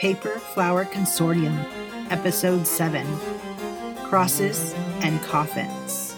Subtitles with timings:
[0.00, 1.62] Paper Flower Consortium,
[2.08, 3.06] Episode 7
[4.08, 4.72] Crosses
[5.02, 6.16] and Coffins.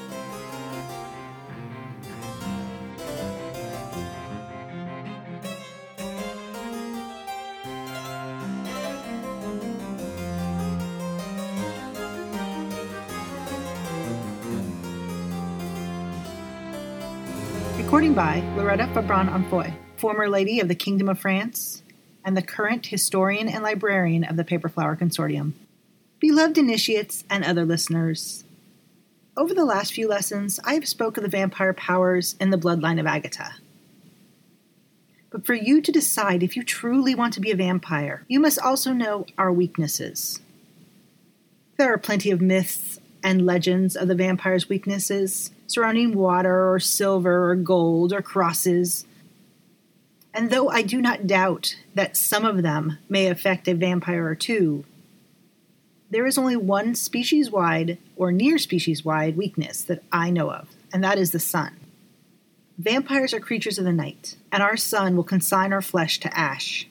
[17.77, 21.82] Recording by Loretta Fabron Onfoy, former lady of the Kingdom of France
[22.25, 25.53] and the current historian and librarian of the Paper Flower Consortium.
[26.21, 28.45] Beloved initiates and other listeners,
[29.35, 33.00] over the last few lessons, I have spoke of the vampire powers in the bloodline
[33.00, 33.55] of Agatha.
[35.31, 38.59] But for you to decide if you truly want to be a vampire, you must
[38.59, 40.41] also know our weaknesses.
[41.78, 47.50] There are plenty of myths and legends of the vampire's weaknesses surrounding water or silver
[47.50, 49.06] or gold or crosses.
[50.34, 54.34] And though I do not doubt that some of them may affect a vampire or
[54.34, 54.84] two,
[56.11, 60.69] there is only one species wide or near species wide weakness that I know of,
[60.93, 61.77] and that is the sun.
[62.79, 66.89] Vampires are creatures of the night, and our sun will consign our flesh to ash.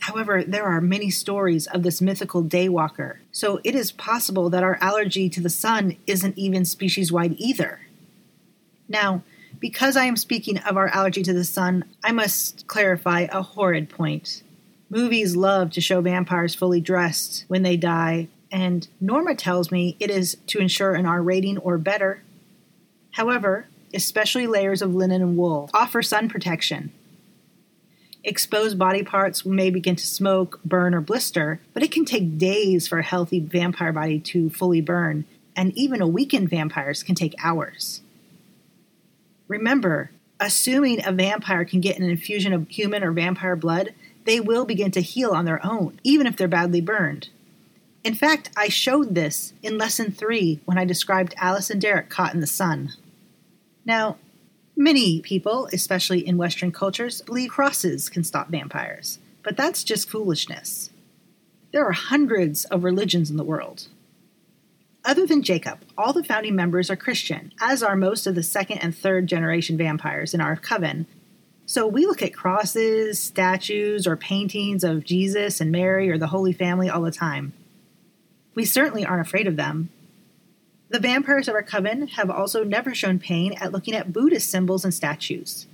[0.00, 4.76] However, there are many stories of this mythical daywalker, so it is possible that our
[4.80, 7.80] allergy to the sun isn't even species wide either.
[8.88, 9.22] Now,
[9.62, 13.88] because I am speaking of our allergy to the sun, I must clarify a horrid
[13.88, 14.42] point.
[14.90, 20.10] Movies love to show vampires fully dressed when they die, and Norma tells me it
[20.10, 22.24] is to ensure an R rating or better.
[23.12, 26.90] However, especially layers of linen and wool offer sun protection.
[28.24, 32.88] Exposed body parts may begin to smoke, burn, or blister, but it can take days
[32.88, 35.24] for a healthy vampire body to fully burn,
[35.54, 38.00] and even a weakened vampires can take hours.
[39.52, 43.92] Remember, assuming a vampire can get an infusion of human or vampire blood,
[44.24, 47.28] they will begin to heal on their own, even if they're badly burned.
[48.02, 52.32] In fact, I showed this in lesson three when I described Alice and Derek caught
[52.32, 52.94] in the sun.
[53.84, 54.16] Now,
[54.74, 60.88] many people, especially in Western cultures, believe crosses can stop vampires, but that's just foolishness.
[61.74, 63.88] There are hundreds of religions in the world.
[65.04, 68.78] Other than Jacob, all the founding members are Christian, as are most of the second
[68.78, 71.06] and third generation vampires in our coven.
[71.66, 76.52] So we look at crosses, statues, or paintings of Jesus and Mary or the Holy
[76.52, 77.52] Family all the time.
[78.54, 79.90] We certainly aren't afraid of them.
[80.88, 84.84] The vampires of our coven have also never shown pain at looking at Buddhist symbols
[84.84, 85.66] and statues.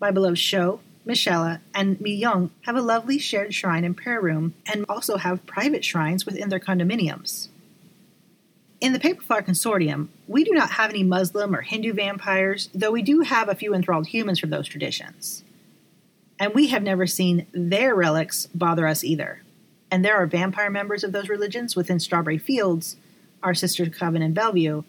[0.00, 4.54] My beloved Sho, Michelle, and Mi Young have a lovely shared shrine and prayer room
[4.66, 7.48] and also have private shrines within their condominiums.
[8.80, 13.02] In the Paperflower Consortium, we do not have any Muslim or Hindu vampires, though we
[13.02, 15.42] do have a few enthralled humans from those traditions.
[16.38, 19.42] And we have never seen their relics bother us either
[19.90, 22.96] and there are vampire members of those religions within Strawberry Fields,
[23.42, 24.82] our sister coven in Bellevue,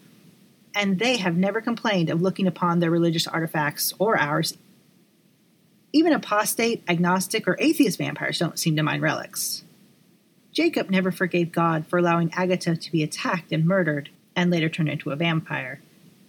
[0.76, 4.58] and they have never complained of looking upon their religious artifacts or ours.
[5.92, 9.64] Even apostate, agnostic, or atheist vampires don't seem to mind relics.
[10.60, 14.90] Jacob never forgave God for allowing Agatha to be attacked and murdered, and later turned
[14.90, 15.80] into a vampire.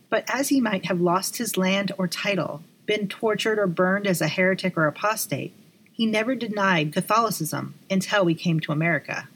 [0.08, 4.20] But as he might have lost his land or title, been tortured or burned as
[4.20, 5.52] a heretic or apostate,
[5.91, 9.28] he never denied Catholicism until we came to America.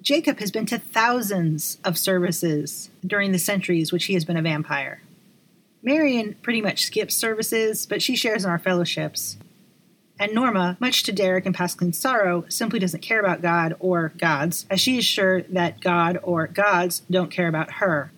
[0.00, 4.42] Jacob has been to thousands of services during the centuries which he has been a
[4.42, 5.02] vampire.
[5.82, 9.36] Marion pretty much skips services, but she shares in our fellowships.
[10.18, 14.66] And Norma, much to Derek and Pascaline's sorrow, simply doesn't care about God or gods,
[14.70, 18.12] as she is sure that God or gods don't care about her.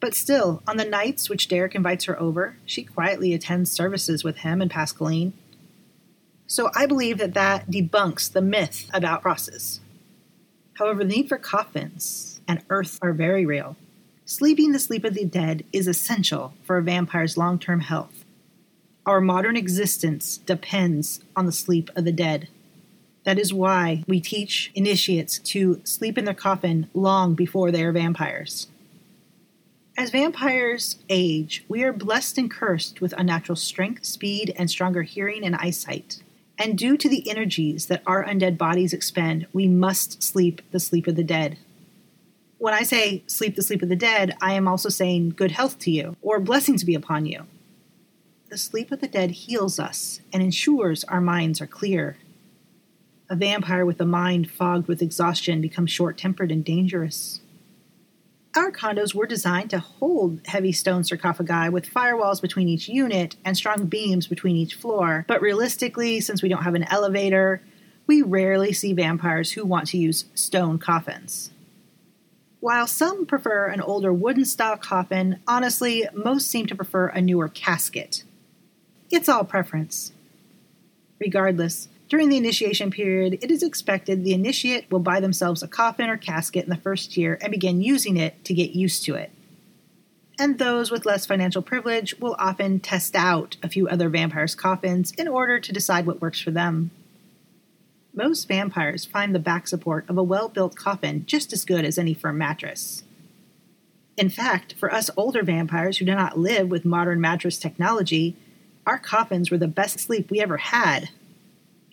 [0.00, 4.38] But still, on the nights which Derek invites her over, she quietly attends services with
[4.38, 5.34] him and Pascaline,
[6.50, 9.78] so I believe that that debunks the myth about crosses.
[10.74, 13.76] However, the need for coffins and earth are very real.
[14.24, 18.24] Sleeping the sleep of the dead is essential for a vampire's long term health.
[19.06, 22.48] Our modern existence depends on the sleep of the dead.
[23.24, 27.92] That is why we teach initiates to sleep in their coffin long before they are
[27.92, 28.68] vampires.
[29.96, 35.44] As vampires age, we are blessed and cursed with unnatural strength, speed, and stronger hearing
[35.44, 36.22] and eyesight.
[36.58, 41.06] And due to the energies that our undead bodies expend, we must sleep the sleep
[41.06, 41.58] of the dead.
[42.58, 45.78] When I say sleep the sleep of the dead, I am also saying good health
[45.80, 47.46] to you, or blessings be upon you.
[48.50, 52.16] The sleep of the dead heals us and ensures our minds are clear.
[53.28, 57.42] A vampire with a mind fogged with exhaustion becomes short tempered and dangerous.
[58.56, 63.56] Our condos were designed to hold heavy stone sarcophagi with firewalls between each unit and
[63.56, 67.62] strong beams between each floor, but realistically, since we don't have an elevator,
[68.08, 71.52] we rarely see vampires who want to use stone coffins.
[72.58, 77.48] While some prefer an older wooden style coffin, honestly, most seem to prefer a newer
[77.48, 78.24] casket.
[79.10, 80.12] It's all preference.
[81.18, 86.08] Regardless, during the initiation period, it is expected the initiate will buy themselves a coffin
[86.08, 89.30] or casket in the first year and begin using it to get used to it.
[90.38, 95.12] And those with less financial privilege will often test out a few other vampires' coffins
[95.12, 96.90] in order to decide what works for them.
[98.14, 101.98] Most vampires find the back support of a well built coffin just as good as
[101.98, 103.04] any firm mattress.
[104.16, 108.34] In fact, for us older vampires who do not live with modern mattress technology,
[108.90, 111.08] our coffins were the best sleep we ever had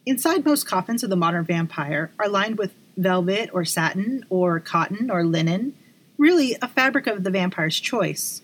[0.08, 5.12] Inside most coffins of the modern vampire are lined with velvet or satin or cotton
[5.12, 5.74] or linen,
[6.18, 8.42] really a fabric of the vampire's choice.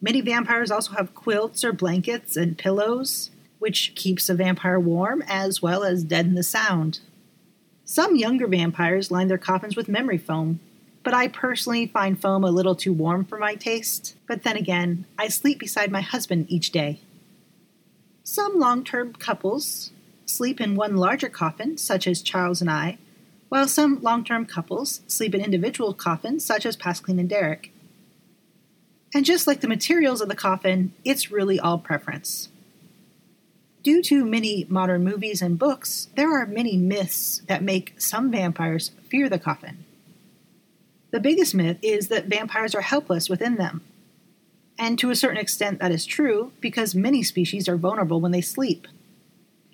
[0.00, 5.60] Many vampires also have quilts or blankets and pillows, which keeps a vampire warm as
[5.60, 7.00] well as deaden the sound.
[7.84, 10.60] Some younger vampires line their coffins with memory foam,
[11.02, 14.14] but I personally find foam a little too warm for my taste.
[14.28, 17.00] But then again, I sleep beside my husband each day.
[18.36, 19.92] Some long term couples
[20.26, 22.98] sleep in one larger coffin, such as Charles and I,
[23.48, 27.72] while some long term couples sleep in individual coffins, such as Pascaline and Derek.
[29.14, 32.50] And just like the materials of the coffin, it's really all preference.
[33.82, 38.90] Due to many modern movies and books, there are many myths that make some vampires
[39.08, 39.86] fear the coffin.
[41.10, 43.80] The biggest myth is that vampires are helpless within them.
[44.78, 48.40] And to a certain extent, that is true because many species are vulnerable when they
[48.40, 48.86] sleep.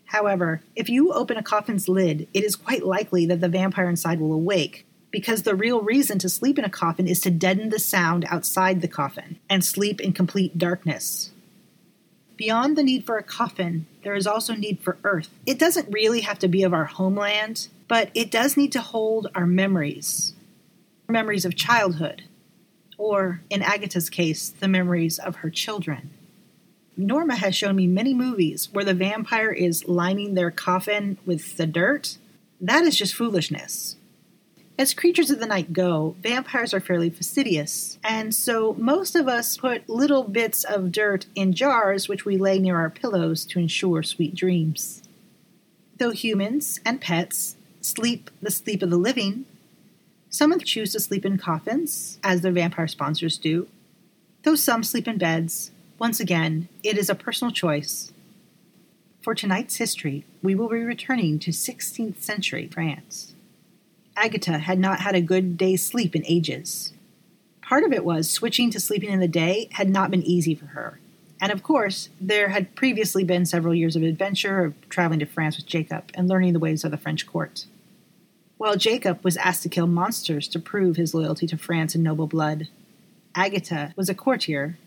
[0.07, 4.21] However, if you open a coffin's lid, it is quite likely that the vampire inside
[4.21, 7.79] will awake, because the real reason to sleep in a coffin is to deaden the
[7.79, 11.31] sound outside the coffin and sleep in complete darkness.
[12.37, 15.31] Beyond the need for a coffin, there is also need for earth.
[15.47, 19.29] It doesn't really have to be of our homeland, but it does need to hold
[19.35, 20.35] our memories
[21.09, 22.23] memories of childhood,
[23.03, 26.11] or in Agatha's case, the memories of her children.
[26.97, 31.67] Norma has shown me many movies where the vampire is lining their coffin with the
[31.67, 32.19] dirt.
[32.61, 33.97] That is just foolishness.
[34.79, 39.57] As creatures of the night go, vampires are fairly fastidious, and so most of us
[39.57, 44.05] put little bits of dirt in jars which we lay near our pillows to ensure
[44.05, 45.03] sweet dreams.
[45.99, 49.47] Though humans and pets sleep the sleep of the living,
[50.33, 53.69] some choose to sleep in coffins, as their vampire sponsors do,
[54.43, 58.11] though some sleep in beds, once again, it is a personal choice.
[59.21, 63.35] For tonight's history, we will be returning to 16th century France.
[64.17, 66.95] Agatha had not had a good day's sleep in ages.
[67.61, 70.67] Part of it was switching to sleeping in the day had not been easy for
[70.67, 70.99] her.
[71.43, 75.59] And of course, there had previously been several years of adventure of traveling to France
[75.59, 77.67] with Jacob and learning the ways of the French court.
[78.63, 82.29] While Jacob was asked to kill monsters to prove his loyalty to France and noble
[82.29, 82.69] blood,
[83.35, 84.79] Agatha was a courtier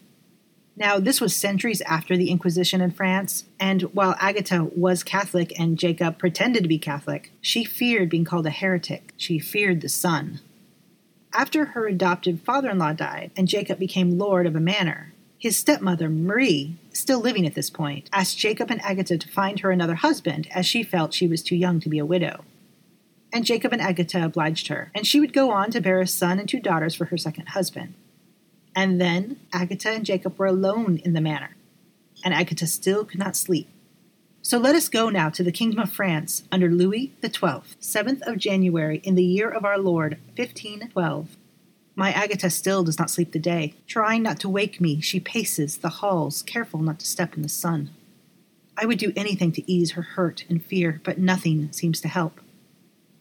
[0.77, 5.77] now, this was centuries after the Inquisition in France, and while Agatha was Catholic and
[5.77, 9.13] Jacob pretended to be Catholic, she feared being called a heretic.
[9.17, 10.39] She feared the sun.
[11.33, 15.57] After her adopted father in law died and Jacob became lord of a manor, his
[15.57, 19.95] stepmother, Marie, still living at this point, asked Jacob and Agatha to find her another
[19.95, 22.45] husband as she felt she was too young to be a widow.
[23.35, 26.39] And Jacob and Agatha obliged her, and she would go on to bear a son
[26.39, 27.93] and two daughters for her second husband.
[28.73, 31.57] And then Agatha and Jacob were alone in the manor,
[32.23, 33.67] and Agatha still could not sleep.
[34.41, 38.21] So let us go now to the kingdom of France under Louis the Twelfth, 7th
[38.21, 41.35] of January in the year of our Lord, 1512.
[41.93, 43.73] My Agatha still does not sleep the day.
[43.85, 47.49] Trying not to wake me, she paces the halls, careful not to step in the
[47.49, 47.89] sun.
[48.77, 52.39] I would do anything to ease her hurt and fear, but nothing seems to help.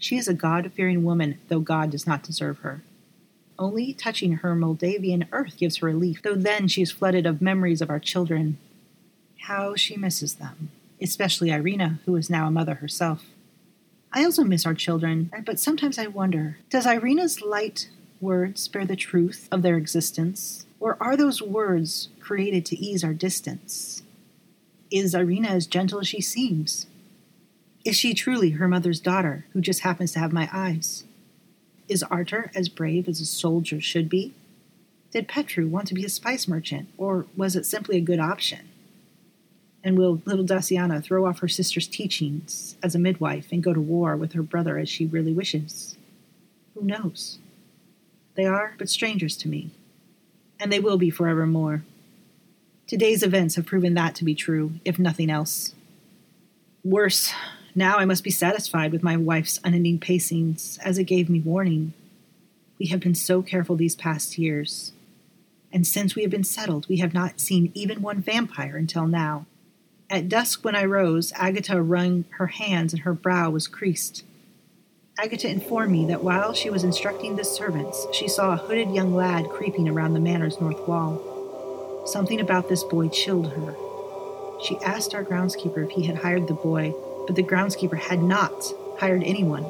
[0.04, 2.82] She is a God fearing woman, though God does not deserve her.
[3.58, 7.80] Only touching her Moldavian earth gives her relief, though then she is flooded of memories
[7.80, 8.58] of our children.
[9.44, 10.68] How she misses them,
[11.00, 13.25] especially Irina, who is now a mother herself.
[14.12, 17.88] I also miss our children, but sometimes I wonder does Irina's light
[18.20, 23.14] words bear the truth of their existence, or are those words created to ease our
[23.14, 24.02] distance?
[24.90, 26.88] Is Irina as gentle as she seems?
[27.85, 31.05] Is she truly her mother's daughter who just happens to have my eyes?
[31.87, 34.33] Is Artur as brave as a soldier should be?
[35.11, 38.71] Did Petru want to be a spice merchant, or was it simply a good option?
[39.85, 43.81] And will little Daciana throw off her sister's teachings as a midwife and go to
[43.81, 45.99] war with her brother as she really wishes?
[46.73, 47.38] Who knows?
[48.35, 49.73] They are but strangers to me,
[50.59, 51.85] and they will be forevermore.
[52.87, 55.75] Today's events have proven that to be true, if nothing else.
[56.83, 57.33] Worse,
[57.75, 61.93] now I must be satisfied with my wife's unending pacings, as it gave me warning.
[62.78, 64.93] We have been so careful these past years,
[65.73, 69.47] and since we have been settled, we have not seen even one vampire until now.
[70.09, 74.23] At dusk, when I rose, Agatha wrung her hands and her brow was creased.
[75.19, 79.14] Agatha informed me that while she was instructing the servants, she saw a hooded young
[79.14, 82.04] lad creeping around the manor's north wall.
[82.07, 83.75] Something about this boy chilled her.
[84.64, 86.95] She asked our groundskeeper if he had hired the boy,
[87.26, 88.64] but the groundskeeper had not
[88.99, 89.64] hired anyone.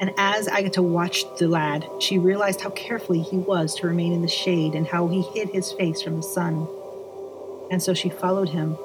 [0.00, 4.22] And as Agatha watched the lad, she realized how carefully he was to remain in
[4.22, 6.68] the shade and how he hid his face from the sun.
[7.70, 8.76] And so she followed him.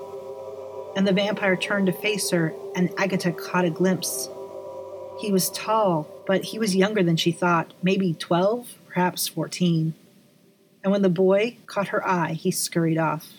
[0.96, 4.30] And the vampire turned to face her, and Agatha caught a glimpse
[5.22, 9.94] he was tall, but he was younger than she thought, maybe 12, perhaps 14.
[10.84, 13.34] And when the boy caught her eye, he scurried off.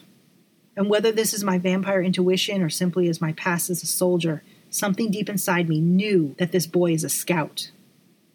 [0.77, 4.43] And whether this is my vampire intuition or simply as my past as a soldier,
[4.71, 7.71] something deep inside me knew that this boy is a scout.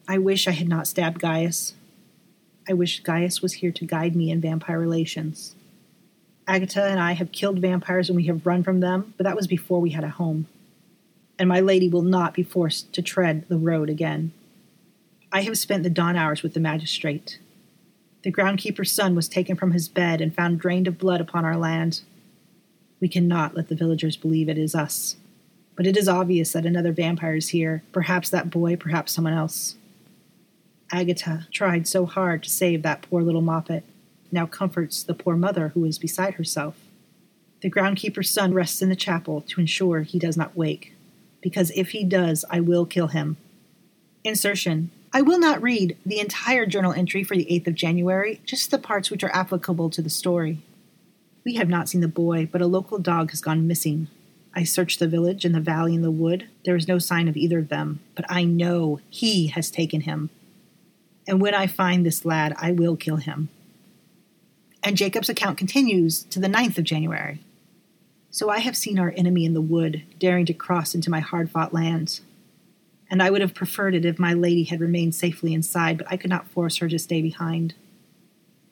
[0.07, 1.73] I wish I had not stabbed Gaius.
[2.69, 5.55] I wish Gaius was here to guide me in vampire relations.
[6.47, 9.47] Agatha and I have killed vampires and we have run from them, but that was
[9.47, 10.47] before we had a home
[11.39, 14.31] and my lady will not be forced to tread the road again.
[15.31, 17.39] I have spent the dawn hours with the magistrate.
[18.23, 21.57] The groundkeeper's son was taken from his bed and found drained of blood upon our
[21.57, 22.01] land.
[22.99, 25.17] We cannot let the villagers believe it is us.
[25.75, 29.75] But it is obvious that another vampire is here, perhaps that boy, perhaps someone else.
[30.91, 33.83] Agatha tried so hard to save that poor little Moppet,
[34.31, 36.75] now comforts the poor mother who is beside herself.
[37.61, 40.93] The groundkeeper's son rests in the chapel to ensure he does not wake
[41.41, 43.37] because if he does, I will kill him.
[44.23, 44.91] Insertion.
[45.13, 48.77] I will not read the entire journal entry for the 8th of January, just the
[48.77, 50.59] parts which are applicable to the story.
[51.47, 54.09] We have not seen the boy, but a local dog has gone missing.
[54.53, 56.49] I searched the village and the valley and the wood.
[56.65, 60.29] There is no sign of either of them, but I know he has taken him.
[61.25, 63.47] And when I find this lad, I will kill him.
[64.83, 67.39] And Jacob's account continues to the 9th of January.
[68.29, 71.49] So I have seen our enemy in the wood, daring to cross into my hard
[71.49, 72.19] fought lands.
[73.09, 76.17] And I would have preferred it if my lady had remained safely inside, but I
[76.17, 77.73] could not force her to stay behind.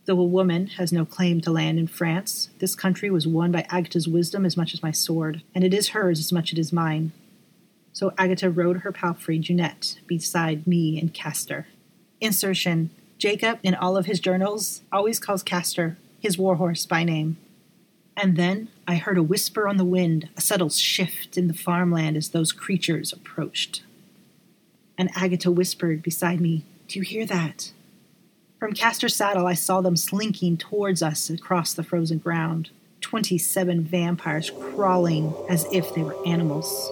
[0.06, 3.66] Though a woman has no claim to land in France, this country was won by
[3.70, 6.62] Agatha's wisdom as much as my sword, and it is hers as much as it
[6.62, 7.12] is mine.
[7.92, 11.68] So Agatha rode her palfrey, Junette, beside me and Castor.
[12.22, 17.38] Insertion Jacob, in all of his journals, always calls Castor his warhorse by name.
[18.18, 22.18] And then I heard a whisper on the wind, a subtle shift in the farmland
[22.18, 23.84] as those creatures approached.
[24.98, 27.72] And Agatha whispered beside me, Do you hear that?
[28.66, 32.72] From Castor's saddle, I saw them slinking towards us across the frozen ground.
[33.00, 36.92] Twenty seven vampires crawling as if they were animals.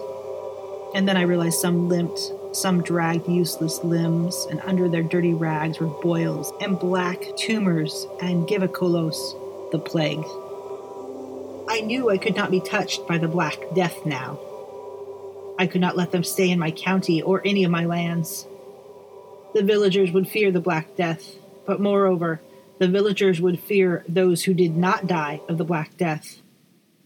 [0.94, 2.20] And then I realized some limped,
[2.52, 8.46] some dragged useless limbs, and under their dirty rags were boils and black tumors and
[8.46, 10.24] givaculos, the plague.
[11.68, 14.38] I knew I could not be touched by the Black Death now.
[15.58, 18.46] I could not let them stay in my county or any of my lands.
[19.54, 21.34] The villagers would fear the Black Death,
[21.66, 22.40] but moreover,
[22.78, 26.40] the villagers would fear those who did not die of the Black Death.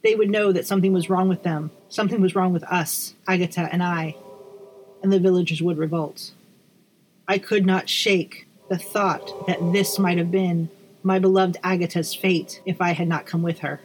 [0.02, 3.68] They would know that something was wrong with them, something was wrong with us, Agatha
[3.70, 4.16] and I,
[5.02, 6.32] and the villagers would revolt.
[7.26, 10.70] I could not shake the thought that this might have been
[11.02, 13.80] my beloved Agatha's fate if I had not come with her.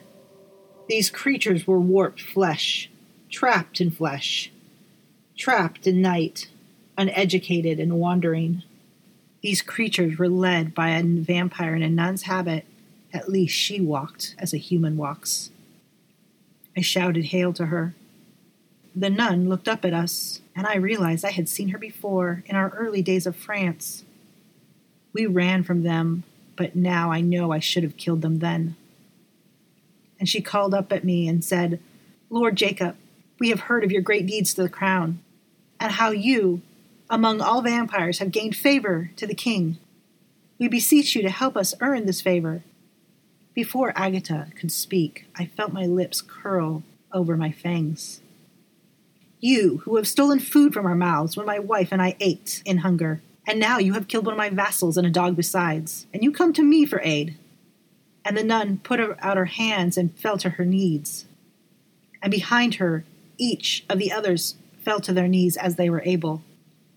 [0.87, 2.89] These creatures were warped flesh,
[3.29, 4.51] trapped in flesh,
[5.37, 6.49] trapped in night,
[6.97, 8.63] uneducated and wandering.
[9.43, 12.65] These creatures were led by a vampire in a nun's habit.
[13.13, 15.51] At least she walked as a human walks.
[16.75, 17.93] I shouted hail to her.
[18.95, 22.55] The nun looked up at us, and I realized I had seen her before in
[22.55, 24.03] our early days of France.
[25.13, 26.23] We ran from them,
[26.55, 28.75] but now I know I should have killed them then
[30.23, 31.81] and she called up at me and said,
[32.29, 32.95] Lord Jacob,
[33.39, 35.19] we have heard of your great deeds to the crown,
[35.81, 36.61] and how you,
[37.13, 39.77] among all vampires, have gained favor to the king.
[40.57, 42.63] We beseech you to help us earn this favor.
[43.53, 48.19] Before Agatha could speak, I felt my lips curl over my fangs.
[49.39, 52.79] You, who have stolen food from our mouths when my wife and I ate in
[52.79, 56.23] hunger, and now you have killed one of my vassals and a dog besides, and
[56.23, 57.37] you come to me for aid
[58.25, 61.25] and the nun put out her hands and fell to her knees.
[62.21, 63.03] And behind her,
[63.37, 66.41] each of the others fell to their knees as they were able.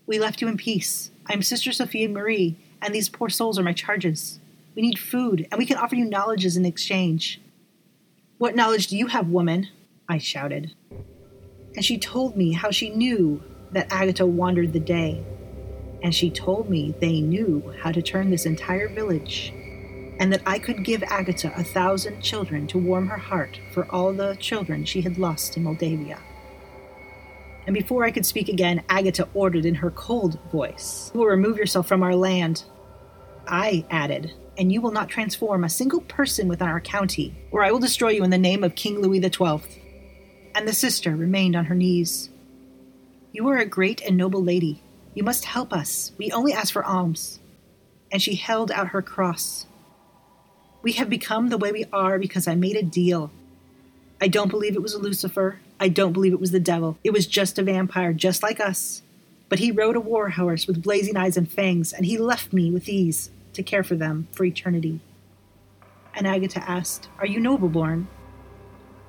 [0.07, 1.11] We left you in peace.
[1.27, 4.39] I am Sister Sophia Marie, and these poor souls are my charges.
[4.73, 7.41] We need food, and we can offer you knowledges in exchange.
[8.37, 9.67] What knowledge do you have, woman?
[10.07, 10.73] I shouted.
[11.75, 15.23] and she told me how she knew that Agatha wandered the day.
[16.01, 19.53] And she told me they knew how to turn this entire village,
[20.19, 24.13] and that I could give Agatha a thousand children to warm her heart for all
[24.13, 26.19] the children she had lost in Moldavia.
[27.67, 31.57] And before I could speak again, Agatha ordered in her cold voice, You will remove
[31.57, 32.63] yourself from our land.
[33.45, 37.71] I added, And you will not transform a single person within our county, or I
[37.71, 39.61] will destroy you in the name of King Louis XII.
[40.55, 42.29] And the sister remained on her knees.
[43.33, 44.81] You are a great and noble lady.
[45.13, 46.13] You must help us.
[46.17, 47.41] We only ask for alms.
[48.13, 49.67] And she held out her cross.
[50.81, 53.29] We have become the way we are because I made a deal.
[54.21, 55.59] I don't believe it was Lucifer.
[55.79, 56.97] I don't believe it was the devil.
[57.03, 59.03] It was just a vampire, just like us.
[59.49, 62.71] But he rode a war horse with blazing eyes and fangs, and he left me
[62.71, 64.99] with these to care for them for eternity.
[66.13, 68.07] And Agatha asked, Are you noble born?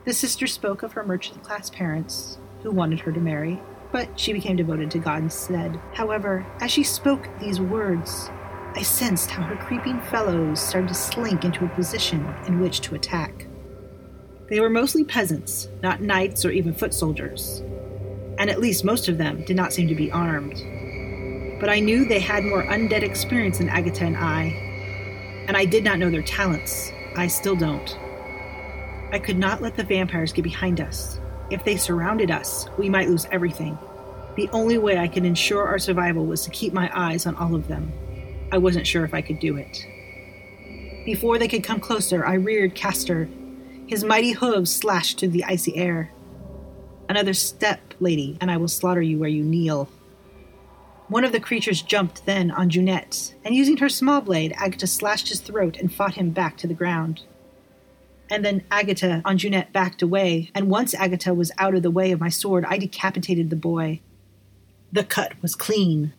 [0.05, 3.61] The sister spoke of her merchant class parents, who wanted her to marry,
[3.91, 5.81] but she became devoted to God instead.
[5.95, 8.31] However, as she spoke these words,
[8.75, 12.95] I sensed how her creeping fellows started to slink into a position in which to
[12.95, 13.48] attack.
[14.49, 17.61] They were mostly peasants, not knights or even foot soldiers,
[18.39, 20.63] and at least most of them did not seem to be armed.
[21.61, 24.45] But I knew they had more undead experience than Agatha and I,
[25.49, 26.93] and I did not know their talents.
[27.17, 27.99] I still don't.
[29.13, 31.19] I could not let the vampires get behind us,
[31.51, 33.79] if they surrounded us, we might lose everything.
[34.37, 37.55] The only way I could ensure our survival was to keep my eyes on all
[37.55, 37.91] of them.
[38.53, 39.87] I wasn't sure if I could do it.
[41.07, 43.29] Before they could come closer, I reared Castor.
[43.89, 46.13] His mighty hooves slashed through the icy air.
[47.09, 49.89] Another step, lady, and I will slaughter you where you kneel.
[51.09, 55.31] One of the creatures jumped then on Junette, and using her small blade, Agatha slashed
[55.31, 57.23] his throat and fought him back to the ground.
[58.29, 62.13] And then Agatha on Junette backed away, and once Agatha was out of the way
[62.13, 64.03] of my sword, I decapitated the boy.
[64.93, 66.13] The cut was clean,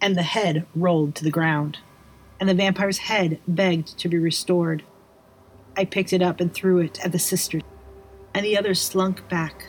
[0.00, 1.78] and the head rolled to the ground,
[2.40, 4.82] and the vampire's head begged to be restored.
[5.76, 7.60] I picked it up and threw it at the sister,
[8.34, 9.66] and the others slunk back.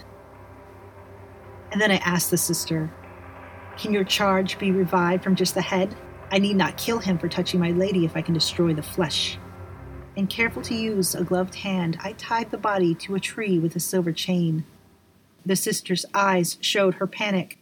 [1.71, 2.91] And then I asked the sister,
[3.77, 5.95] Can your charge be revived from just the head?
[6.31, 9.37] I need not kill him for touching my lady if I can destroy the flesh
[10.17, 13.75] and careful to use a gloved hand, I tied the body to a tree with
[13.75, 14.65] a silver chain.
[15.45, 17.57] The sister's eyes showed her panic.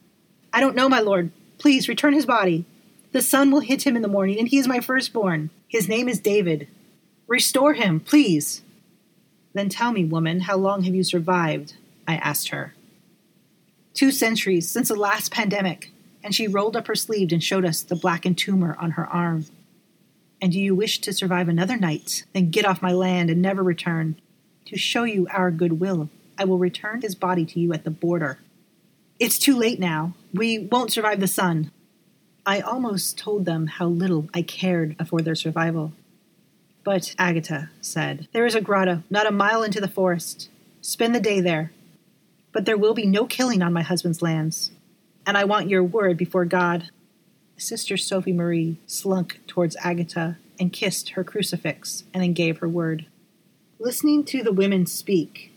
[0.52, 1.32] I don't know, my lord.
[1.58, 2.66] Please return his body.
[3.12, 5.50] The sun will hit him in the morning, and he is my firstborn.
[5.68, 6.68] His name is David.
[7.34, 8.62] Restore him, please.
[9.54, 11.74] Then tell me, woman, how long have you survived?
[12.08, 12.76] I asked her.
[13.96, 15.90] Two centuries since the last pandemic,
[16.24, 19.48] and she rolled up her sleeve and showed us the blackened tumor on her arm.
[20.44, 22.24] And do you wish to survive another night?
[22.34, 24.16] Then get off my land and never return.
[24.66, 28.38] To show you our goodwill, I will return his body to you at the border.
[29.18, 30.14] It's too late now.
[30.36, 31.72] We won't survive the sun.
[32.46, 35.94] I almost told them how little I cared for their survival.
[36.84, 40.50] But Agatha said, There is a grotto not a mile into the forest.
[40.82, 41.72] Spend the day there.
[42.52, 44.72] But there will be no killing on my husband's lands.
[45.26, 46.90] And I want your word before God
[47.58, 53.06] Sister Sophie Marie slunk towards Agatha and kissed her crucifix and then gave her word.
[53.80, 55.53] Listening to the women speak,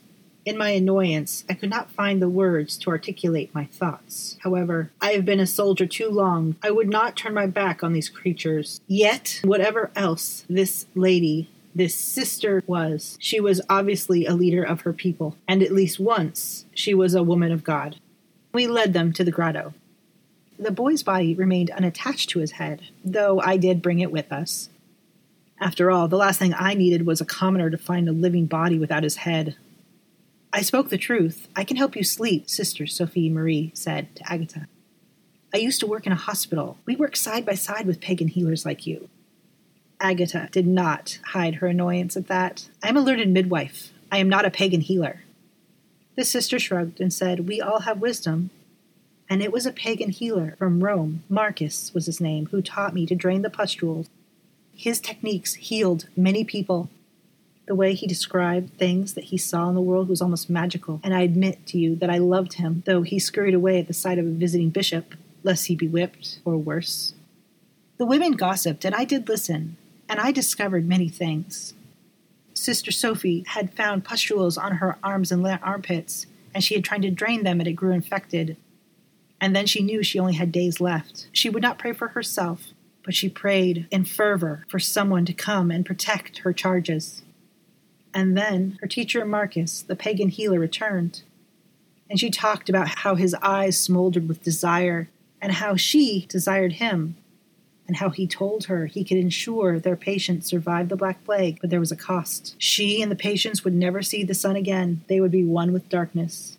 [0.47, 4.39] in my annoyance, I could not find the words to articulate my thoughts.
[4.45, 6.55] However, I have been a soldier too long.
[6.63, 8.81] I would not turn my back on these creatures.
[8.87, 14.93] Yet, whatever else this lady, this sister was, she was obviously a leader of her
[14.93, 17.97] people, and at least once she was a woman of God.
[18.53, 19.75] We led them to the grotto.
[20.59, 24.71] The boy's body remained unattached to his head, though I did bring it with us.
[25.61, 28.79] After all, the last thing I needed was a commoner to find a living body
[28.79, 29.57] without his head.
[30.57, 31.49] I spoke the truth.
[31.55, 34.69] I can help you sleep, Sister Sophie Marie said to Agatha.
[35.53, 36.79] I used to work in a hospital.
[36.87, 39.11] We work side by side with pagan healers like you.
[40.01, 42.71] Agatha did not hide her annoyance at that.
[42.83, 43.93] I am a learned midwife.
[44.11, 45.25] I am not a pagan healer.
[46.17, 48.49] The sister shrugged and said, We all have wisdom,
[49.29, 53.05] and it was a pagan healer from Rome, Marcus was his name, who taught me
[53.05, 54.09] to drain the pustules.
[54.75, 56.89] His techniques healed many people.
[57.67, 61.15] The way he described things that he saw in the world was almost magical, and
[61.15, 64.19] I admit to you that I loved him, though he scurried away at the sight
[64.19, 67.15] of a visiting bishop, lest he be whipped, or worse.
[67.99, 69.77] The women gossiped, and I did listen,
[70.09, 71.75] and I discovered many things.
[72.55, 77.11] Sister Sophie had found pustules on her arms and armpits, and she had tried to
[77.11, 78.57] drain them, and it grew infected
[79.41, 81.29] and then she knew she only had days left.
[81.33, 82.69] She would not pray for herself,
[83.05, 87.23] but she prayed in fervor for someone to come and protect her charges.
[88.17, 91.21] And then her teacher Marcus, the pagan healer, returned.
[92.09, 95.11] And she talked about how his eyes smoldered with desire
[95.43, 97.17] and how she desired him,
[97.87, 101.69] and how he told her he could ensure their patients survived the Black Plague, but
[101.69, 102.55] there was a cost.
[102.57, 105.91] She and the patients would never see the sun again, they would be one with
[105.91, 106.57] darkness.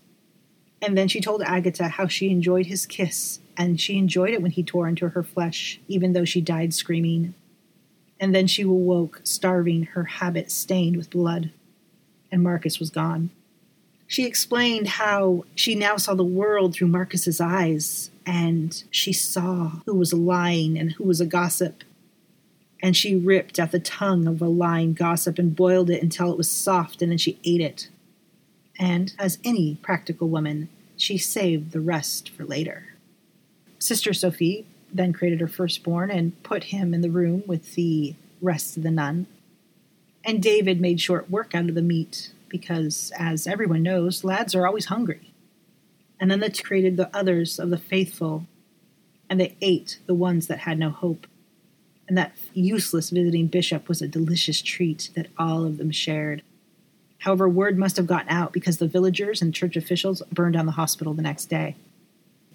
[0.79, 4.51] And then she told Agatha how she enjoyed his kiss, and she enjoyed it when
[4.51, 7.33] he tore into her flesh, even though she died screaming.
[8.19, 11.51] And then she awoke, starving, her habit stained with blood.
[12.31, 13.29] And Marcus was gone.
[14.07, 19.95] She explained how she now saw the world through Marcus's eyes, and she saw who
[19.95, 21.83] was lying and who was a gossip.
[22.81, 26.37] And she ripped out the tongue of a lying gossip and boiled it until it
[26.37, 27.89] was soft, and then she ate it.
[28.79, 32.95] And, as any practical woman, she saved the rest for later.
[33.79, 38.77] Sister Sophie then created her firstborn and put him in the room with the rest
[38.77, 39.27] of the nun.
[40.23, 44.67] And David made short work out of the meat because, as everyone knows, lads are
[44.67, 45.33] always hungry.
[46.19, 48.45] And then they created the others of the faithful,
[49.29, 51.27] and they ate the ones that had no hope.
[52.07, 56.41] And that useless visiting bishop was a delicious treat that all of them shared.
[57.19, 60.71] However, word must have gotten out because the villagers and church officials burned down the
[60.73, 61.75] hospital the next day.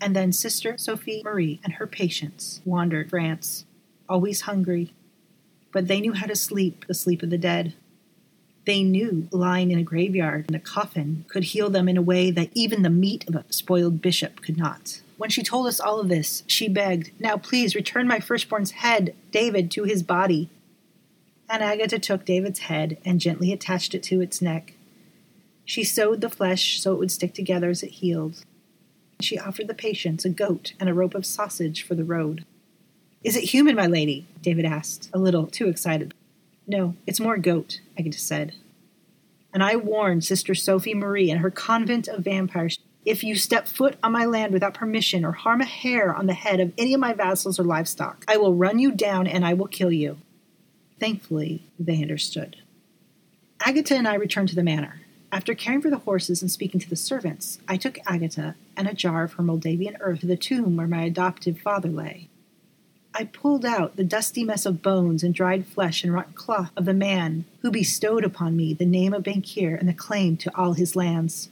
[0.02, 3.64] And then Sister Sophie Marie and her patients wandered France,
[4.08, 4.92] always hungry,
[5.70, 7.74] but they knew how to sleep the sleep of the dead.
[8.64, 12.32] They knew lying in a graveyard in a coffin could heal them in a way
[12.32, 15.02] that even the meat of a spoiled bishop could not.
[15.18, 19.14] When she told us all of this, she begged, Now please return my firstborn's head,
[19.30, 20.50] David, to his body.
[21.48, 24.74] And Agatha took David's head and gently attached it to its neck.
[25.64, 28.44] She sewed the flesh so it would stick together as it healed.
[29.22, 32.44] She offered the patients a goat and a rope of sausage for the road.
[33.24, 34.26] Is it human, my lady?
[34.42, 36.12] David asked, a little too excited.
[36.66, 38.54] No, it's more goat, Agatha said.
[39.52, 43.96] And I warn Sister Sophie Marie and her convent of vampires if you step foot
[44.02, 47.00] on my land without permission or harm a hair on the head of any of
[47.00, 50.18] my vassals or livestock, I will run you down and I will kill you.
[51.00, 52.58] Thankfully, they understood.
[53.61, 55.00] Agatha and I returned to the manor.
[55.33, 58.92] After caring for the horses and speaking to the servants, I took Agatha and a
[58.92, 62.29] jar of her Moldavian earth to the tomb where my adoptive father lay.
[63.14, 66.85] I pulled out the dusty mess of bones and dried flesh and rotten cloth of
[66.85, 70.75] the man who bestowed upon me the name of Bankir and the claim to all
[70.75, 71.49] his lands.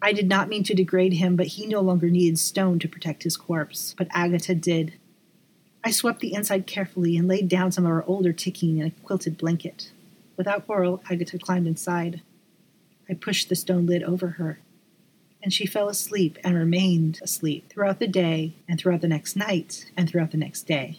[0.00, 3.24] I did not mean to degrade him, but he no longer needed stone to protect
[3.24, 4.94] his corpse, but Agatha did.
[5.82, 8.90] I swept the inside carefully and laid down some of our older ticking in a
[8.90, 9.90] quilted blanket.
[10.36, 12.22] Without quarrel, Agatha climbed inside.
[13.08, 14.58] I pushed the stone lid over her
[15.42, 19.90] and she fell asleep and remained asleep throughout the day and throughout the next night
[19.96, 20.98] and throughout the next day.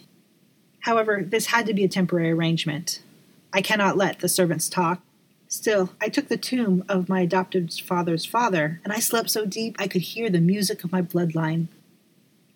[0.81, 3.01] However, this had to be a temporary arrangement.
[3.51, 5.01] I cannot let the servants talk.
[5.47, 9.75] Still, I took the tomb of my adopted father's father, and I slept so deep
[9.79, 11.67] I could hear the music of my bloodline.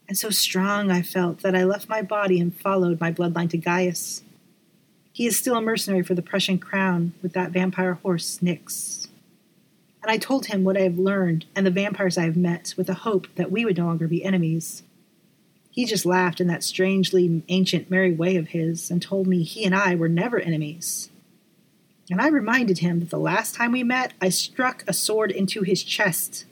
[0.07, 3.57] And so strong I felt that I left my body and followed my bloodline to
[3.57, 4.21] Gaius.
[5.11, 9.02] He is still a mercenary for the Prussian crown with that vampire horse, Nyx
[10.03, 12.87] and I told him what I have learned and the vampires I have met with
[12.87, 14.83] the hope that we would no longer be enemies.
[15.71, 19.63] He just laughed in that strangely ancient, merry way of his and told me he
[19.63, 21.09] and I were never enemies.
[22.11, 25.61] And I reminded him that the last time we met, I struck a sword into
[25.61, 26.45] his chest.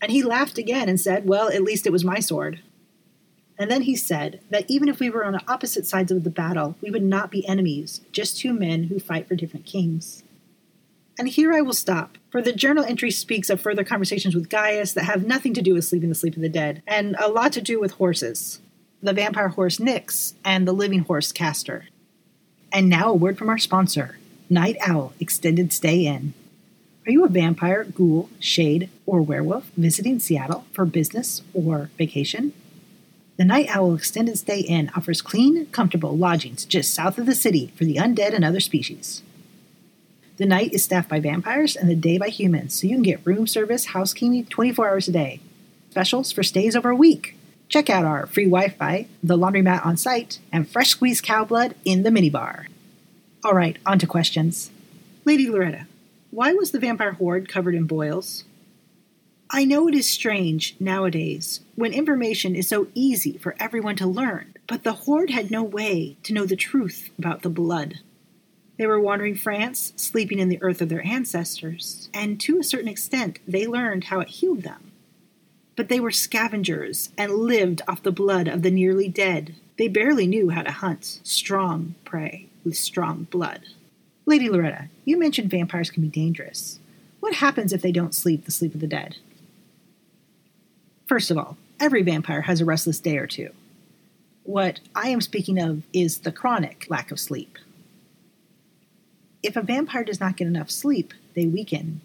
[0.00, 2.60] And he laughed again and said, Well, at least it was my sword.
[3.58, 6.76] And then he said that even if we were on opposite sides of the battle,
[6.80, 10.22] we would not be enemies, just two men who fight for different kings.
[11.18, 14.92] And here I will stop, for the journal entry speaks of further conversations with Gaius
[14.94, 17.52] that have nothing to do with sleeping the sleep of the dead, and a lot
[17.52, 18.60] to do with horses
[19.00, 21.86] the vampire horse Nyx and the living horse Castor.
[22.72, 24.18] And now a word from our sponsor,
[24.50, 26.34] Night Owl Extended Stay Inn.
[27.06, 32.52] Are you a vampire, ghoul, shade, or werewolf visiting Seattle for business or vacation?
[33.36, 37.72] The Night Owl Extended Stay Inn offers clean, comfortable lodgings just south of the city
[37.76, 39.22] for the undead and other species.
[40.36, 43.24] The night is staffed by vampires and the day by humans, so you can get
[43.24, 45.40] room service, housekeeping 24 hours a day.
[45.90, 47.36] Specials for stays over a week.
[47.68, 51.76] Check out our free Wi Fi, the laundromat on site, and fresh squeezed cow blood
[51.84, 52.66] in the minibar.
[53.44, 54.72] All right, on to questions.
[55.24, 55.86] Lady Loretta,
[56.32, 58.42] why was the vampire horde covered in boils?
[59.50, 64.54] I know it is strange nowadays when information is so easy for everyone to learn,
[64.66, 68.00] but the horde had no way to know the truth about the blood.
[68.76, 72.88] They were wandering France, sleeping in the earth of their ancestors, and to a certain
[72.88, 74.90] extent they learned how it healed them.
[75.76, 79.54] But they were scavengers and lived off the blood of the nearly dead.
[79.76, 83.62] They barely knew how to hunt strong prey with strong blood.
[84.26, 86.78] Lady Loretta, you mentioned vampires can be dangerous.
[87.20, 89.16] What happens if they don't sleep the sleep of the dead?
[91.06, 93.50] First of all, every vampire has a restless day or two.
[94.44, 97.58] What I am speaking of is the chronic lack of sleep.
[99.44, 102.00] If a vampire does not get enough sleep, they weaken.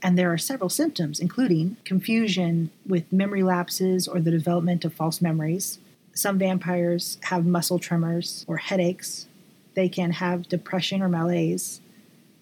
[0.00, 5.20] And there are several symptoms, including confusion with memory lapses or the development of false
[5.20, 5.78] memories.
[6.14, 9.26] Some vampires have muscle tremors or headaches.
[9.74, 11.82] They can have depression or malaise,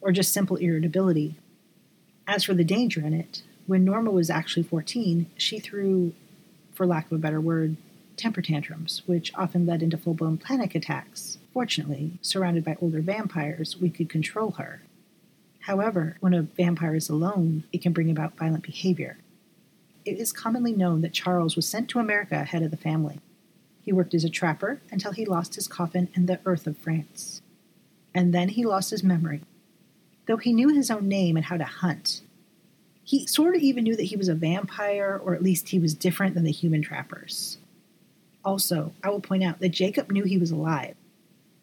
[0.00, 1.34] or just simple irritability.
[2.28, 6.12] As for the danger in it, when Norma was actually 14, she threw,
[6.72, 7.76] for lack of a better word,
[8.16, 11.38] temper tantrums, which often led into full blown panic attacks.
[11.56, 14.82] Fortunately, surrounded by older vampires, we could control her.
[15.60, 19.16] However, when a vampire is alone, it can bring about violent behavior.
[20.04, 23.20] It is commonly known that Charles was sent to America ahead of the family.
[23.80, 27.40] He worked as a trapper until he lost his coffin in the earth of France.
[28.14, 29.40] And then he lost his memory.
[30.26, 32.20] Though he knew his own name and how to hunt,
[33.02, 35.94] he sort of even knew that he was a vampire, or at least he was
[35.94, 37.56] different than the human trappers.
[38.44, 40.95] Also, I will point out that Jacob knew he was alive.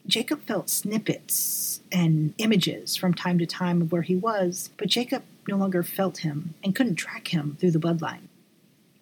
[0.05, 5.23] Jacob felt snippets and images from time to time of where he was, but Jacob
[5.47, 8.27] no longer felt him and couldn't track him through the bloodline.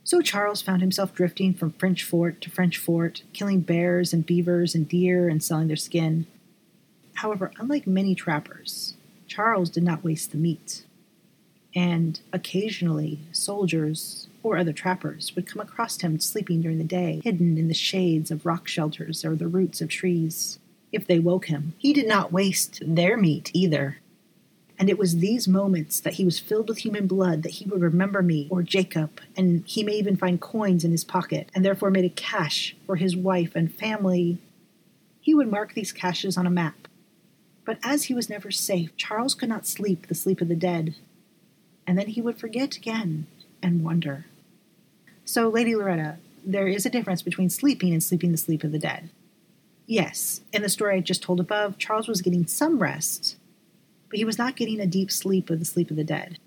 [0.04, 4.76] So Charles found himself drifting from French fort to French fort, killing bears and beavers
[4.76, 6.28] and deer and selling their skin.
[7.16, 8.96] However, unlike many trappers,
[9.28, 10.84] Charles did not waste the meat
[11.76, 17.58] and occasionally soldiers or other trappers would come across him sleeping during the day, hidden
[17.58, 20.60] in the shades of rock shelters or the roots of trees.
[20.91, 23.97] If they woke him, he did not waste their meat either.
[24.77, 27.82] And it was these moments that he was filled with human blood that he would
[27.82, 31.91] remember me or Jacob, and he may even find coins in his pocket, and therefore
[31.91, 34.39] made a cache for his wife and family.
[35.19, 36.88] He would mark these caches on a map.
[37.63, 40.95] But as he was never safe, Charles could not sleep the sleep of the dead,
[41.86, 43.27] and then he would forget again
[43.62, 44.25] and wonder.
[45.25, 48.80] So, Lady Loretta, there is a difference between sleeping and sleeping the sleep of the
[48.80, 49.12] dead.
[49.91, 53.36] Yes, in the story I just told above, Charles was getting some rest,
[54.10, 56.39] but he was not getting a deep sleep of the sleep of the dead.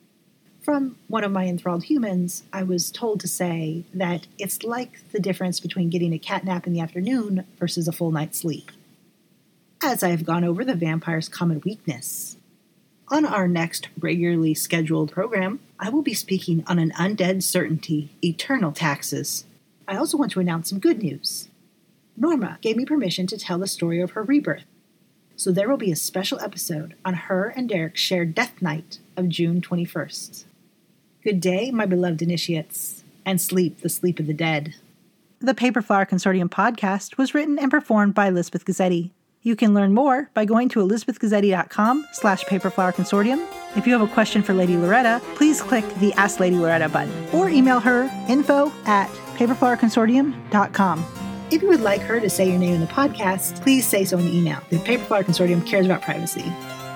[0.63, 5.21] From one of my enthralled humans, I was told to say that it's like the
[5.21, 8.73] difference between getting a cat nap in the afternoon versus a full night's sleep.
[9.83, 12.39] As I have gone over the vampire's common weakness,
[13.09, 18.73] on our next regularly scheduled program, I will be speaking on an undead certainty eternal
[18.73, 19.45] taxes.
[19.87, 21.51] I also want to announce some good news.
[22.17, 24.65] Norma gave me permission to tell the story of her rebirth,
[25.37, 29.29] so there will be a special episode on her and Derek's shared death night of
[29.29, 30.45] June 21st.
[31.25, 34.75] Good day, my beloved initiates, and sleep the sleep of the dead.
[35.41, 39.11] The Paper Flower Consortium podcast was written and performed by Elizabeth Gazzetti.
[39.43, 43.47] You can learn more by going to elizabethgazzetti.com slash paperflowerconsortium.
[43.77, 47.13] If you have a question for Lady Loretta, please click the Ask Lady Loretta button
[47.35, 51.24] or email her info at paperflowerconsortium.com.
[51.51, 54.19] If you would like her to say your name in the podcast, please say so
[54.19, 54.61] in the email.
[54.71, 56.45] The Paperflower Consortium cares about privacy.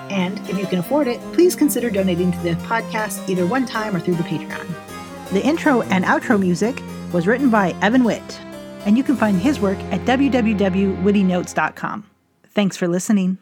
[0.09, 3.95] And if you can afford it, please consider donating to the podcast either one time
[3.95, 4.67] or through the Patreon.
[5.31, 6.81] The intro and outro music
[7.13, 8.41] was written by Evan Witt,
[8.85, 12.05] and you can find his work at www.wittynotes.com.
[12.51, 13.37] Thanks for listening.